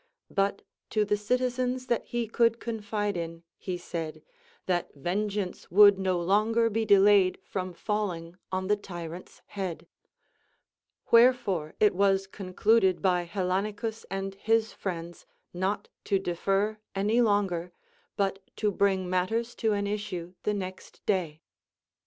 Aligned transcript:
But 0.31 0.63
to 0.89 1.05
the 1.05 1.15
citizens 1.15 1.85
that 1.85 2.05
he 2.05 2.27
could 2.27 2.59
confide 2.59 3.15
in 3.15 3.43
he 3.59 3.77
said, 3.77 4.23
that 4.65 4.91
vengeance 4.95 5.67
Avould 5.67 5.99
no 5.99 6.19
longer 6.19 6.71
be 6.71 6.85
delayed 6.85 7.37
from 7.43 7.71
falling 7.71 8.35
on 8.51 8.65
the 8.65 8.75
tyrant's 8.75 9.43
head. 9.45 9.85
ΛVherefore 11.11 11.73
it 11.79 11.93
was 11.93 12.25
concluded 12.25 12.99
by 13.03 13.25
Hellanicus 13.27 14.03
and 14.09 14.33
his 14.33 14.73
friends 14.73 15.27
not 15.53 15.87
to 16.05 16.17
defer 16.17 16.79
any 16.95 17.21
longer, 17.21 17.71
but 18.17 18.39
to 18.55 18.71
bring 18.71 19.07
matters 19.07 19.53
to 19.57 19.73
an 19.73 19.85
issue 19.85 20.33
the 20.41 20.53
next 20.55 21.05
day. 21.05 21.41